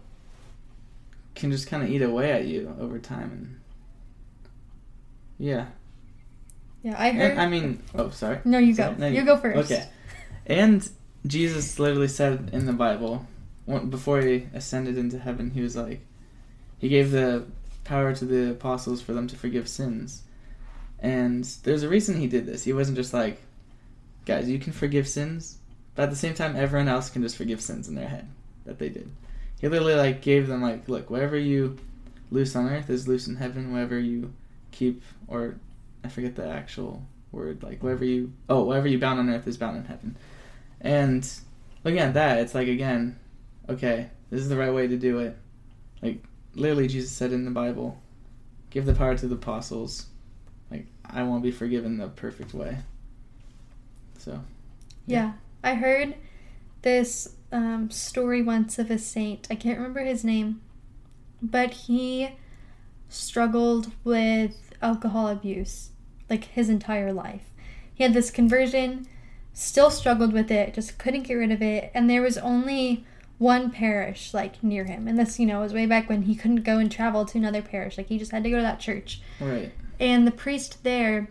can 1.34 1.50
just 1.50 1.66
kind 1.66 1.82
of 1.82 1.88
eat 1.88 2.02
away 2.02 2.30
at 2.30 2.44
you 2.46 2.76
over 2.78 2.98
time 2.98 3.30
and 3.32 3.60
yeah. 5.38 5.66
Yeah, 6.82 6.94
I 6.98 7.10
heard. 7.12 7.32
And, 7.32 7.40
I 7.40 7.48
mean, 7.48 7.82
oh, 7.94 8.10
sorry. 8.10 8.38
no, 8.44 8.58
you 8.58 8.74
Sorry, 8.74 8.94
go. 8.94 9.00
no, 9.00 9.06
you 9.08 9.24
go 9.24 9.36
first. 9.38 9.70
Okay. 9.72 9.88
And 10.46 10.86
Jesus 11.26 11.78
literally 11.78 12.08
said 12.08 12.50
in 12.52 12.66
the 12.66 12.72
Bible, 12.74 13.26
before 13.88 14.20
he 14.20 14.46
ascended 14.52 14.98
into 14.98 15.18
heaven, 15.18 15.50
he 15.50 15.62
was 15.62 15.74
like, 15.76 16.02
he 16.78 16.88
gave 16.90 17.10
the 17.10 17.46
power 17.84 18.14
to 18.14 18.24
the 18.24 18.50
apostles 18.50 19.02
for 19.02 19.12
them 19.12 19.26
to 19.28 19.36
forgive 19.36 19.68
sins. 19.68 20.22
And 20.98 21.44
there's 21.62 21.82
a 21.82 21.88
reason 21.88 22.18
he 22.18 22.26
did 22.26 22.46
this. 22.46 22.64
He 22.64 22.72
wasn't 22.72 22.96
just 22.96 23.12
like, 23.12 23.40
guys, 24.24 24.48
you 24.48 24.58
can 24.58 24.72
forgive 24.72 25.06
sins, 25.06 25.58
but 25.94 26.04
at 26.04 26.10
the 26.10 26.16
same 26.16 26.34
time, 26.34 26.56
everyone 26.56 26.88
else 26.88 27.10
can 27.10 27.22
just 27.22 27.36
forgive 27.36 27.60
sins 27.60 27.88
in 27.88 27.94
their 27.94 28.08
head 28.08 28.28
that 28.64 28.78
they 28.78 28.88
did. 28.88 29.10
He 29.60 29.68
literally 29.68 29.94
like 29.94 30.22
gave 30.22 30.46
them 30.46 30.62
like, 30.62 30.88
look, 30.88 31.10
whatever 31.10 31.38
you 31.38 31.78
loose 32.30 32.56
on 32.56 32.68
earth 32.68 32.90
is 32.90 33.06
loose 33.06 33.28
in 33.28 33.36
heaven. 33.36 33.72
Whatever 33.72 33.98
you 33.98 34.32
keep, 34.72 35.02
or 35.28 35.56
I 36.02 36.08
forget 36.08 36.36
the 36.36 36.46
actual 36.46 37.02
word, 37.32 37.62
like 37.62 37.82
whatever 37.82 38.04
you, 38.04 38.32
oh, 38.48 38.64
whatever 38.64 38.88
you 38.88 38.98
bound 38.98 39.20
on 39.20 39.30
earth 39.30 39.46
is 39.46 39.56
bound 39.56 39.76
in 39.76 39.84
heaven. 39.84 40.16
And 40.80 41.28
looking 41.82 42.00
at 42.00 42.14
that, 42.14 42.38
it's 42.38 42.54
like 42.54 42.68
again, 42.68 43.18
okay, 43.68 44.10
this 44.30 44.40
is 44.40 44.48
the 44.48 44.56
right 44.56 44.72
way 44.72 44.86
to 44.86 44.96
do 44.96 45.18
it. 45.20 45.36
Like 46.02 46.22
literally, 46.54 46.88
Jesus 46.88 47.12
said 47.12 47.32
in 47.32 47.44
the 47.44 47.50
Bible, 47.50 48.00
"Give 48.70 48.86
the 48.86 48.94
power 48.94 49.16
to 49.16 49.26
the 49.26 49.34
apostles." 49.34 50.06
Like 50.70 50.86
I 51.04 51.22
want 51.22 51.42
to 51.42 51.50
be 51.50 51.56
forgiven 51.56 51.98
the 51.98 52.08
perfect 52.08 52.54
way. 52.54 52.78
So 54.18 54.40
Yeah, 55.06 55.32
I 55.62 55.74
heard 55.74 56.14
this 56.82 57.36
um, 57.52 57.90
story 57.90 58.42
once 58.42 58.78
of 58.78 58.90
a 58.90 58.98
saint. 58.98 59.46
I 59.50 59.54
can't 59.54 59.78
remember 59.78 60.00
his 60.00 60.24
name, 60.24 60.60
but 61.42 61.72
he 61.72 62.30
struggled 63.08 63.92
with 64.02 64.72
alcohol 64.82 65.28
abuse 65.28 65.90
like 66.28 66.44
his 66.44 66.68
entire 66.68 67.12
life. 67.12 67.50
He 67.94 68.02
had 68.02 68.14
this 68.14 68.30
conversion, 68.30 69.06
still 69.52 69.90
struggled 69.90 70.32
with 70.32 70.50
it, 70.50 70.74
just 70.74 70.98
couldn't 70.98 71.24
get 71.24 71.34
rid 71.34 71.52
of 71.52 71.62
it, 71.62 71.90
and 71.94 72.08
there 72.08 72.22
was 72.22 72.38
only 72.38 73.04
one 73.38 73.70
parish 73.70 74.32
like 74.32 74.62
near 74.62 74.84
him. 74.84 75.08
And 75.08 75.18
this, 75.18 75.38
you 75.40 75.46
know, 75.46 75.60
was 75.60 75.72
way 75.72 75.86
back 75.86 76.08
when 76.08 76.22
he 76.22 76.34
couldn't 76.34 76.62
go 76.62 76.78
and 76.78 76.90
travel 76.90 77.24
to 77.26 77.38
another 77.38 77.62
parish. 77.62 77.98
Like 77.98 78.08
he 78.08 78.18
just 78.18 78.30
had 78.32 78.44
to 78.44 78.50
go 78.50 78.56
to 78.56 78.62
that 78.62 78.80
church. 78.80 79.20
right, 79.40 79.72
And 79.98 80.26
the 80.26 80.30
priest 80.32 80.82
there, 80.84 81.28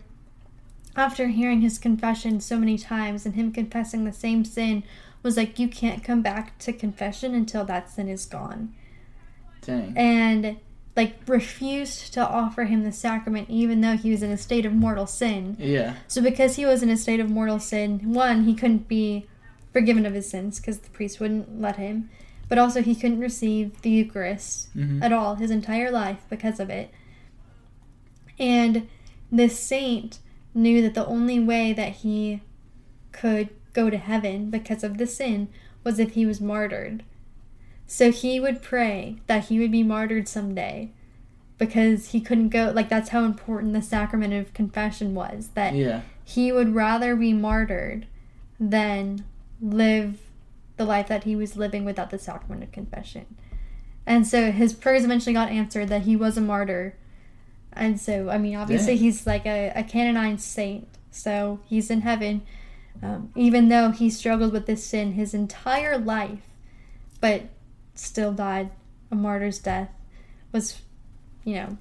after 0.96 1.28
hearing 1.28 1.60
his 1.60 1.78
confession 1.78 2.40
so 2.40 2.58
many 2.58 2.78
times 2.78 3.24
and 3.26 3.34
him 3.34 3.52
confessing 3.52 4.04
the 4.04 4.12
same 4.12 4.44
sin, 4.44 4.84
was 5.22 5.36
like, 5.36 5.58
You 5.58 5.68
can't 5.68 6.04
come 6.04 6.20
back 6.22 6.58
to 6.60 6.72
confession 6.72 7.34
until 7.34 7.64
that 7.64 7.90
sin 7.90 8.08
is 8.08 8.26
gone. 8.26 8.74
dang, 9.62 9.94
And 9.96 10.56
like 10.96 11.16
refused 11.26 12.12
to 12.14 12.20
offer 12.24 12.64
him 12.64 12.84
the 12.84 12.92
sacrament 12.92 13.50
even 13.50 13.80
though 13.80 13.96
he 13.96 14.12
was 14.12 14.22
in 14.22 14.30
a 14.30 14.36
state 14.38 14.64
of 14.64 14.72
mortal 14.72 15.06
sin. 15.08 15.56
yeah, 15.58 15.94
So 16.06 16.22
because 16.22 16.54
he 16.56 16.64
was 16.66 16.82
in 16.84 16.90
a 16.90 16.96
state 16.96 17.18
of 17.18 17.28
mortal 17.28 17.58
sin, 17.58 18.12
one, 18.12 18.44
he 18.44 18.54
couldn't 18.54 18.86
be 18.86 19.26
forgiven 19.74 20.06
of 20.06 20.14
his 20.14 20.30
sins 20.30 20.58
because 20.58 20.78
the 20.78 20.88
priest 20.88 21.20
wouldn't 21.20 21.60
let 21.60 21.76
him. 21.76 22.08
But 22.48 22.56
also 22.56 22.80
he 22.80 22.94
couldn't 22.94 23.20
receive 23.20 23.82
the 23.82 23.90
Eucharist 23.90 24.68
hmm 24.72 25.02
at 25.02 25.12
all 25.12 25.34
his 25.34 25.50
entire 25.50 25.90
life 25.90 26.24
because 26.30 26.58
of 26.58 26.70
it. 26.70 26.90
And 28.38 28.88
this 29.30 29.58
saint 29.58 30.20
knew 30.54 30.80
that 30.80 30.94
the 30.94 31.06
only 31.06 31.40
way 31.40 31.72
that 31.74 31.92
he 31.96 32.40
could 33.12 33.50
go 33.72 33.90
to 33.90 33.98
heaven 33.98 34.50
because 34.50 34.82
of 34.84 34.98
the 34.98 35.06
sin 35.06 35.48
was 35.82 35.98
if 35.98 36.14
he 36.14 36.24
was 36.24 36.40
martyred. 36.40 37.02
So 37.86 38.10
he 38.10 38.40
would 38.40 38.62
pray 38.62 39.16
that 39.26 39.46
he 39.46 39.58
would 39.58 39.72
be 39.72 39.82
martyred 39.82 40.28
someday 40.28 40.92
because 41.58 42.08
he 42.08 42.20
couldn't 42.20 42.48
go 42.48 42.72
like 42.74 42.88
that's 42.88 43.10
how 43.10 43.24
important 43.24 43.72
the 43.72 43.82
sacrament 43.82 44.32
of 44.32 44.54
confession 44.54 45.14
was 45.14 45.50
that 45.54 45.74
yeah, 45.74 46.00
he 46.24 46.50
would 46.50 46.74
rather 46.74 47.14
be 47.14 47.32
martyred 47.32 48.06
than 48.58 49.24
live 49.64 50.18
the 50.76 50.84
life 50.84 51.08
that 51.08 51.24
he 51.24 51.34
was 51.34 51.56
living 51.56 51.84
without 51.84 52.10
the 52.10 52.18
sacrament 52.18 52.62
of 52.62 52.72
confession. 52.72 53.26
And 54.06 54.26
so 54.26 54.52
his 54.52 54.74
prayers 54.74 55.04
eventually 55.04 55.32
got 55.32 55.48
answered 55.48 55.88
that 55.88 56.02
he 56.02 56.16
was 56.16 56.36
a 56.36 56.40
martyr. 56.40 56.96
And 57.72 57.98
so, 57.98 58.28
I 58.28 58.38
mean, 58.38 58.56
obviously, 58.56 58.96
he's 58.96 59.26
like 59.26 59.46
a, 59.46 59.72
a 59.74 59.82
canonized 59.82 60.42
saint. 60.42 60.88
So 61.10 61.60
he's 61.64 61.90
in 61.90 62.02
heaven, 62.02 62.42
um, 63.02 63.30
even 63.34 63.68
though 63.68 63.90
he 63.90 64.10
struggled 64.10 64.52
with 64.52 64.66
this 64.66 64.84
sin 64.84 65.12
his 65.12 65.32
entire 65.32 65.96
life, 65.96 66.42
but 67.20 67.44
still 67.94 68.32
died 68.32 68.70
a 69.10 69.14
martyr's 69.14 69.58
death, 69.58 69.90
was, 70.52 70.82
you 71.44 71.54
know, 71.54 71.78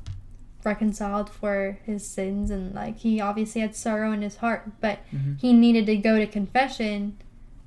reconciled 0.64 1.30
for 1.30 1.80
his 1.86 2.08
sins. 2.08 2.50
And 2.50 2.74
like, 2.74 3.00
he 3.00 3.20
obviously 3.20 3.62
had 3.62 3.76
sorrow 3.76 4.12
in 4.12 4.22
his 4.22 4.38
heart, 4.38 4.72
but 4.80 5.00
hmm 5.10 5.34
he 5.40 5.52
needed 5.52 5.86
to 5.88 5.98
go 5.98 6.18
to 6.18 6.28
confession 6.28 7.18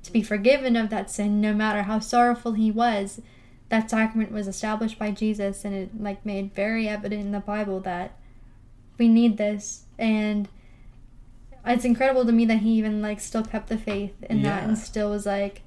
to 0.03 0.11
be 0.11 0.21
forgiven 0.21 0.75
of 0.75 0.89
that 0.89 1.09
sin 1.09 1.41
no 1.41 1.53
matter 1.53 1.83
how 1.83 1.99
sorrowful 1.99 2.53
he 2.53 2.71
was 2.71 3.21
that 3.69 3.89
sacrament 3.89 4.31
was 4.31 4.47
established 4.47 4.97
by 4.97 5.11
jesus 5.11 5.65
and 5.65 5.73
it 5.73 6.01
like 6.01 6.25
made 6.25 6.53
very 6.53 6.87
evident 6.87 7.21
in 7.21 7.31
the 7.31 7.39
bible 7.39 7.79
that 7.79 8.17
we 8.97 9.07
need 9.07 9.37
this 9.37 9.83
and 9.97 10.47
it's 11.65 11.85
incredible 11.85 12.25
to 12.25 12.31
me 12.31 12.45
that 12.45 12.59
he 12.59 12.71
even 12.71 13.01
like 13.01 13.19
still 13.19 13.43
kept 13.43 13.67
the 13.67 13.77
faith 13.77 14.15
in 14.29 14.41
that 14.41 14.63
and 14.63 14.77
still 14.77 15.09
was 15.09 15.25
like 15.25 15.61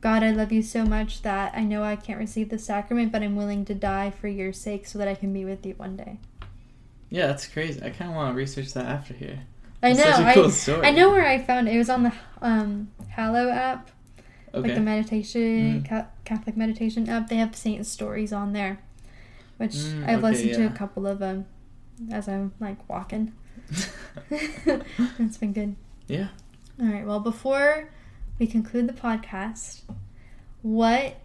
god 0.00 0.22
i 0.22 0.30
love 0.30 0.50
you 0.50 0.62
so 0.62 0.84
much 0.84 1.20
that 1.22 1.52
i 1.54 1.62
know 1.62 1.82
i 1.82 1.94
can't 1.94 2.18
receive 2.18 2.48
the 2.48 2.58
sacrament 2.58 3.12
but 3.12 3.22
i'm 3.22 3.36
willing 3.36 3.64
to 3.64 3.74
die 3.74 4.10
for 4.10 4.28
your 4.28 4.52
sake 4.52 4.86
so 4.86 4.98
that 4.98 5.08
i 5.08 5.14
can 5.14 5.32
be 5.32 5.44
with 5.44 5.66
you 5.66 5.74
one 5.74 5.96
day 5.96 6.18
yeah, 7.12 7.26
that's 7.26 7.46
crazy. 7.46 7.78
I 7.82 7.90
kind 7.90 8.10
of 8.10 8.16
want 8.16 8.32
to 8.32 8.36
research 8.38 8.72
that 8.72 8.86
after 8.86 9.12
here. 9.12 9.40
I 9.82 9.92
know 9.92 10.02
such 10.04 10.20
a 10.20 10.26
I, 10.28 10.34
cool 10.34 10.50
story. 10.50 10.86
I 10.86 10.90
know 10.90 11.10
where 11.10 11.26
i 11.26 11.38
found 11.38 11.68
it 11.68 11.74
it 11.74 11.78
was 11.78 11.90
on 11.90 12.02
the 12.04 12.12
um 12.40 12.90
hallow 13.08 13.48
app 13.50 13.90
Okay, 14.54 14.68
like 14.68 14.74
the 14.74 14.80
meditation 14.82 15.80
Mm. 15.82 15.88
ca- 15.88 16.08
Catholic 16.26 16.58
meditation 16.58 17.08
app. 17.08 17.28
They 17.30 17.36
have 17.36 17.56
saint 17.56 17.86
stories 17.86 18.34
on 18.34 18.52
there, 18.52 18.80
which 19.56 19.72
Mm, 19.72 20.02
I've 20.06 20.18
okay, 20.18 20.28
listened 20.28 20.54
to 20.56 20.66
a 20.66 20.70
couple 20.70 21.06
of 21.06 21.18
them 21.20 21.46
as 22.12 22.28
I'm 22.28 22.52
like 22.60 22.86
walking. 22.86 23.32
it's 24.30 25.38
been 25.38 25.54
good. 25.54 25.74
yeah. 26.06 26.28
All 26.78 26.86
right. 26.86 27.06
Well, 27.06 27.20
before 27.20 27.88
we 28.38 28.46
conclude 28.46 28.88
the 28.88 28.92
podcast, 28.92 29.80
what 30.60 31.16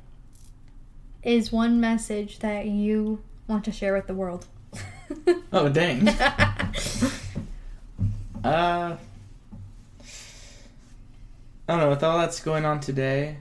is 1.22 1.52
one 1.52 1.82
message 1.82 2.40
that 2.40 2.66
you 2.68 3.22
want 3.48 3.66
to 3.66 3.74
share 3.74 3.94
with 3.94 4.08
the 4.08 4.14
world? 4.16 4.46
Oh 5.52 5.68
dang. 5.68 6.08
Uh, 8.48 8.96
I 11.68 11.74
don't 11.74 11.80
know. 11.80 11.90
With 11.90 12.02
all 12.02 12.18
that's 12.18 12.40
going 12.40 12.64
on 12.64 12.80
today, 12.80 13.40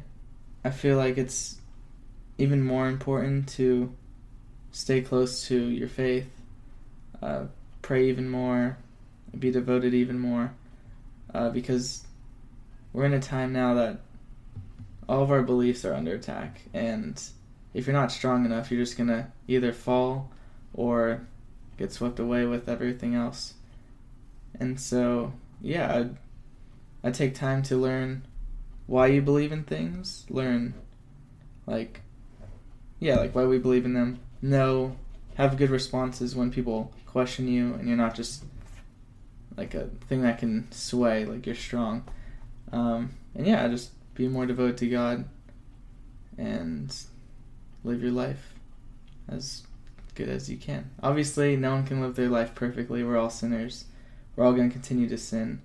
I 0.65 0.71
feel 0.71 0.97
like 0.97 1.17
it's 1.17 1.59
even 2.39 2.61
more 2.61 2.89
important 2.89 3.49
to 3.51 3.95
stay 4.73 5.03
close 5.03 5.47
to 5.47 5.57
your 5.57 5.87
faith, 5.87 6.29
uh, 7.23 7.45
pray 7.83 8.09
even 8.09 8.29
more, 8.29 8.79
be 9.39 9.53
devoted 9.53 9.95
even 9.95 10.19
more, 10.19 10.53
uh, 11.33 11.51
because 11.51 12.03
we're 12.93 13.05
in 13.05 13.15
a 13.15 13.21
time 13.21 13.53
now 13.53 13.75
that 13.75 14.01
all 15.09 15.23
of 15.23 15.31
our 15.31 15.43
beliefs 15.43 15.85
are 15.85 15.95
under 15.95 16.17
attack, 16.17 16.63
and 16.75 17.23
if 17.75 17.87
you're 17.87 17.95
not 17.95 18.11
strong 18.11 18.45
enough, 18.45 18.73
you're 18.73 18.83
just 18.83 18.99
gonna 18.99 19.31
either 19.47 19.73
fall 19.73 20.33
or 20.75 21.25
get 21.79 21.93
swept 21.93 22.19
away 22.19 22.45
with 22.45 22.69
everything 22.69 23.15
else. 23.15 23.55
And 24.59 24.81
so, 24.81 25.33
yeah, 25.61 25.97
I'd, 25.97 26.17
I'd 27.05 27.15
take 27.15 27.35
time 27.35 27.63
to 27.65 27.77
learn 27.77 28.27
why 28.87 29.09
you 29.09 29.21
believe 29.21 29.53
in 29.53 29.65
things, 29.65 30.25
learn, 30.29 30.75
like, 31.67 32.01
yeah, 32.99 33.17
like 33.17 33.35
why 33.35 33.45
we 33.45 33.59
believe 33.59 33.85
in 33.85 33.95
them, 33.95 34.21
know, 34.41 34.97
have 35.37 35.57
good 35.57 35.71
responses 35.71 36.35
when 36.35 36.51
people 36.51 36.93
question 37.07 37.49
you 37.49 37.75
and 37.75 37.89
you're 37.89 37.97
not 37.97 38.15
just 38.15 38.45
like 39.57 39.75
a 39.75 39.89
thing 40.09 40.23
that 40.23 40.39
can 40.39 40.71
sway, 40.71 41.25
like 41.25 41.47
you're 41.47 41.55
strong. 41.55 42.05
Um, 42.73 43.11
and 43.35 43.47
yeah, 43.47 43.67
just 43.69 43.91
be 44.15 44.29
more 44.29 44.47
devoted 44.47 44.77
to 44.79 44.89
God 44.89 45.25
and 46.39 46.95
live 47.85 48.03
your 48.03 48.13
life 48.13 48.55
as 49.29 49.67
good 50.15 50.29
as 50.29 50.51
you 50.51 50.57
can. 50.57 50.91
Obviously, 51.03 51.57
no 51.57 51.73
one 51.73 51.87
can 51.87 52.01
live 52.01 52.17
their 52.17 52.29
life 52.29 52.55
perfectly. 52.55 53.03
We're 53.03 53.19
all 53.19 53.31
sinners. 53.31 53.85
We're 54.37 54.45
all 54.45 54.53
going 54.53 54.69
to 54.69 54.73
continue 54.73 55.09
to 55.09 55.19
sin. 55.19 55.63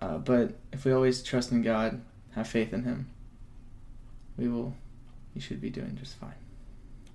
Uh, 0.00 0.18
but 0.18 0.52
if 0.72 0.84
we 0.84 0.92
always 0.92 1.22
trust 1.22 1.50
in 1.50 1.62
God, 1.62 2.00
have 2.34 2.46
faith 2.46 2.72
in 2.72 2.84
Him, 2.84 3.08
we 4.36 4.48
will. 4.48 4.74
You 5.34 5.40
should 5.40 5.60
be 5.62 5.70
doing 5.70 5.96
just 5.98 6.16
fine. 6.16 6.34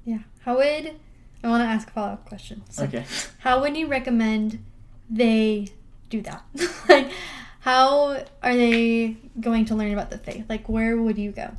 Yeah. 0.03 0.19
How 0.39 0.55
would 0.55 0.95
I 1.43 1.47
want 1.47 1.61
to 1.61 1.67
ask 1.67 1.87
a 1.87 1.91
follow 1.91 2.13
up 2.13 2.25
question? 2.25 2.63
So 2.69 2.85
Okay. 2.85 3.05
How 3.39 3.61
would 3.61 3.77
you 3.77 3.87
recommend 3.87 4.63
they 5.09 5.67
do 6.09 6.21
that? 6.21 6.43
like, 6.89 7.11
how 7.59 8.23
are 8.41 8.55
they 8.55 9.17
going 9.39 9.65
to 9.65 9.75
learn 9.75 9.93
about 9.93 10.09
the 10.09 10.17
faith? 10.17 10.45
Like, 10.49 10.67
where 10.67 10.97
would 10.97 11.17
you 11.17 11.31
go? 11.31 11.51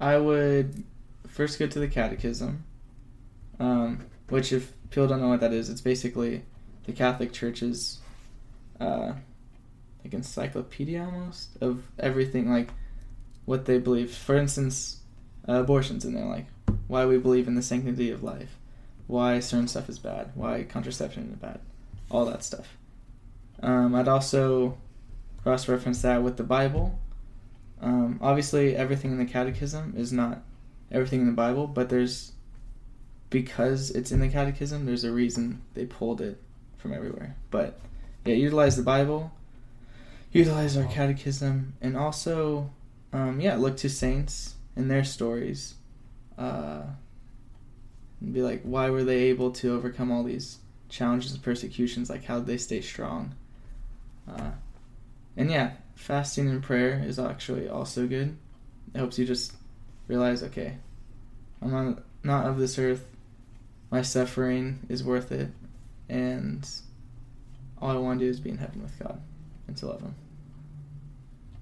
I 0.00 0.16
would 0.16 0.82
first 1.28 1.58
go 1.58 1.66
to 1.66 1.78
the 1.78 1.88
Catechism, 1.88 2.64
um, 3.60 4.06
which, 4.28 4.52
if 4.52 4.72
people 4.90 5.06
don't 5.06 5.20
know 5.20 5.28
what 5.28 5.40
that 5.40 5.52
is, 5.52 5.68
it's 5.68 5.80
basically 5.80 6.42
the 6.86 6.92
Catholic 6.92 7.32
Church's 7.32 7.98
uh, 8.80 9.12
like 10.04 10.14
encyclopedia 10.14 11.02
almost 11.02 11.50
of 11.60 11.82
everything, 11.98 12.50
like 12.50 12.68
what 13.44 13.64
they 13.66 13.78
believe. 13.78 14.14
For 14.14 14.36
instance, 14.36 15.00
uh, 15.48 15.54
abortions 15.54 16.04
in 16.04 16.14
there, 16.14 16.26
like 16.26 16.46
why 16.86 17.06
we 17.06 17.18
believe 17.18 17.48
in 17.48 17.54
the 17.54 17.62
sanctity 17.62 18.10
of 18.10 18.22
life, 18.22 18.56
why 19.06 19.40
certain 19.40 19.68
stuff 19.68 19.88
is 19.88 19.98
bad, 19.98 20.30
why 20.34 20.64
contraception 20.64 21.30
is 21.32 21.38
bad, 21.38 21.60
all 22.10 22.24
that 22.26 22.44
stuff. 22.44 22.76
Um, 23.62 23.94
I'd 23.94 24.08
also 24.08 24.78
cross 25.42 25.68
reference 25.68 26.02
that 26.02 26.22
with 26.22 26.36
the 26.36 26.44
Bible. 26.44 26.98
Um, 27.80 28.18
obviously, 28.20 28.76
everything 28.76 29.12
in 29.12 29.18
the 29.18 29.24
Catechism 29.24 29.94
is 29.96 30.12
not 30.12 30.42
everything 30.90 31.20
in 31.20 31.26
the 31.26 31.32
Bible, 31.32 31.66
but 31.66 31.88
there's 31.88 32.32
because 33.30 33.90
it's 33.90 34.10
in 34.10 34.20
the 34.20 34.28
Catechism, 34.28 34.86
there's 34.86 35.04
a 35.04 35.12
reason 35.12 35.62
they 35.74 35.84
pulled 35.84 36.20
it 36.20 36.40
from 36.78 36.92
everywhere. 36.92 37.36
But 37.50 37.78
yeah, 38.28 38.34
utilize 38.34 38.76
the 38.76 38.82
Bible, 38.82 39.32
utilize 40.32 40.76
our 40.76 40.84
Catechism, 40.84 41.72
and 41.80 41.96
also, 41.96 42.70
um, 43.12 43.40
yeah, 43.40 43.56
look 43.56 43.78
to 43.78 43.88
saints 43.88 44.56
and 44.76 44.90
their 44.90 45.02
stories. 45.02 45.74
Uh, 46.36 46.82
and 48.20 48.34
be 48.34 48.42
like, 48.42 48.62
why 48.62 48.90
were 48.90 49.02
they 49.04 49.16
able 49.24 49.50
to 49.52 49.74
overcome 49.74 50.12
all 50.12 50.22
these 50.22 50.58
challenges 50.90 51.32
and 51.32 51.42
persecutions? 51.42 52.10
Like, 52.10 52.24
how 52.24 52.38
did 52.38 52.46
they 52.46 52.58
stay 52.58 52.82
strong? 52.82 53.34
Uh, 54.30 54.50
and 55.36 55.50
yeah, 55.50 55.72
fasting 55.94 56.48
and 56.50 56.62
prayer 56.62 57.02
is 57.06 57.18
actually 57.18 57.66
also 57.66 58.06
good. 58.06 58.36
It 58.92 58.98
helps 58.98 59.18
you 59.18 59.24
just 59.24 59.54
realize, 60.06 60.42
okay, 60.42 60.76
I'm 61.62 61.70
not, 61.70 62.02
not 62.22 62.46
of 62.46 62.58
this 62.58 62.78
earth. 62.78 63.06
My 63.90 64.02
suffering 64.02 64.80
is 64.90 65.02
worth 65.02 65.32
it, 65.32 65.48
and 66.10 66.68
all 67.80 67.90
I 67.90 67.96
want 67.96 68.18
to 68.20 68.24
do 68.26 68.30
is 68.30 68.40
be 68.40 68.50
in 68.50 68.58
heaven 68.58 68.82
with 68.82 68.98
God 68.98 69.20
and 69.66 69.76
to 69.76 69.86
love 69.86 70.00
Him. 70.00 70.14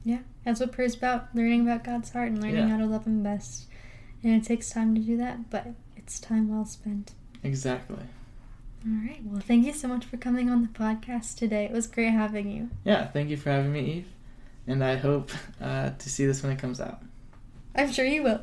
Yeah, 0.05 0.19
that's 0.45 0.61
what 0.61 0.73
prayer's 0.73 0.95
about 0.95 1.35
learning 1.35 1.63
about 1.63 1.83
God's 1.85 2.11
heart 2.11 2.29
and 2.29 2.41
learning 2.41 2.57
Yeah. 2.57 2.69
how 2.69 2.79
to 2.79 2.87
love 2.87 3.07
Him 3.07 3.23
best. 3.23 3.67
And 4.23 4.33
it 4.35 4.45
takes 4.47 4.71
time 4.71 4.95
to 4.95 5.01
do 5.01 5.17
that, 5.19 5.51
but 5.51 5.69
it's 5.97 6.19
time 6.21 6.49
well 6.49 6.65
spent. 6.65 7.13
Exactly. 7.43 7.97
All 8.87 8.93
right. 9.07 9.21
Well, 9.25 9.41
thank 9.41 9.67
you 9.67 9.73
so 9.73 9.89
much 9.89 10.05
for 10.05 10.17
coming 10.17 10.49
on 10.49 10.63
the 10.63 10.69
podcast 10.69 11.37
today. 11.37 11.65
It 11.65 11.73
was 11.73 11.87
great 11.89 12.11
having 12.13 12.51
you. 12.51 12.71
Yeah, 12.85 13.07
thank 13.09 13.31
you 13.31 13.37
for 13.37 13.51
having 13.51 13.73
me, 13.73 13.81
Eve, 13.81 14.07
and 14.69 14.83
I 14.85 14.97
hope 14.97 15.31
uh, 15.61 15.91
to 15.91 16.09
see 16.11 16.25
this 16.27 16.43
when 16.43 16.53
it 16.53 16.59
comes 16.61 16.81
out. 16.81 17.03
I'm 17.75 17.93
sure 17.93 18.05
you 18.07 18.23
will. 18.23 18.39